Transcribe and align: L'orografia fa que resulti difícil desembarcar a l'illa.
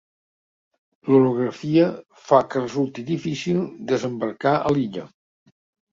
L'orografia 1.09 1.83
fa 2.29 2.39
que 2.53 2.63
resulti 2.63 3.07
difícil 3.13 3.63
desembarcar 3.93 4.59
a 4.63 4.77
l'illa. 4.79 5.05